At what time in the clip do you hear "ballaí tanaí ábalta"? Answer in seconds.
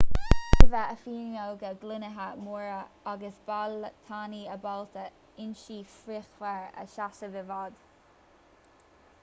3.49-5.05